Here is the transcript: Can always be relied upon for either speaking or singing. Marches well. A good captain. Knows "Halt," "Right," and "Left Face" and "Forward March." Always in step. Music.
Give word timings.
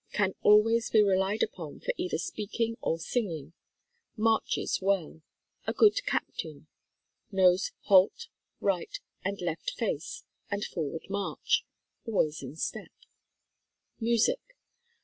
Can 0.13 0.33
always 0.41 0.89
be 0.89 1.03
relied 1.03 1.43
upon 1.43 1.79
for 1.79 1.93
either 1.95 2.17
speaking 2.17 2.75
or 2.81 2.97
singing. 2.97 3.53
Marches 4.17 4.79
well. 4.81 5.21
A 5.67 5.73
good 5.73 6.03
captain. 6.07 6.65
Knows 7.31 7.71
"Halt," 7.81 8.25
"Right," 8.59 8.97
and 9.23 9.39
"Left 9.41 9.69
Face" 9.69 10.23
and 10.49 10.65
"Forward 10.65 11.05
March." 11.11 11.67
Always 12.07 12.41
in 12.41 12.55
step. 12.55 12.91
Music. 13.99 14.41